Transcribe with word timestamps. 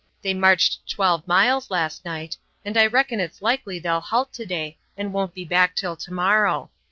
They 0.23 0.33
marched 0.33 0.89
twelve 0.89 1.27
miles 1.27 1.69
last 1.69 2.05
night, 2.05 2.35
and 2.65 2.75
I 2.75 2.87
reckon 2.87 3.19
it's 3.19 3.39
likely 3.39 3.77
they'll 3.77 3.99
halt 3.99 4.33
to 4.33 4.47
day 4.47 4.79
and 4.97 5.13
won't 5.13 5.35
be 5.35 5.45
back 5.45 5.75
till 5.75 5.95
to 5.95 6.11
morrow. 6.11 6.71